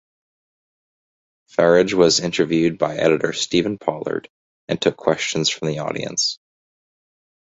[1.51, 4.29] Farage was interviewed by editor Stephen Pollard,
[4.67, 6.39] and took questions from the audience.